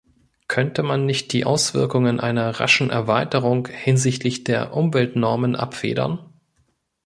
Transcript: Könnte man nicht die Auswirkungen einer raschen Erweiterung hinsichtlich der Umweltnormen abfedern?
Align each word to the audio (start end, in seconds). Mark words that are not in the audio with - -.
Könnte 0.47 0.81
man 0.81 1.05
nicht 1.05 1.31
die 1.31 1.45
Auswirkungen 1.45 2.19
einer 2.19 2.59
raschen 2.59 2.89
Erweiterung 2.89 3.67
hinsichtlich 3.67 4.43
der 4.43 4.73
Umweltnormen 4.73 5.55
abfedern? 5.55 6.17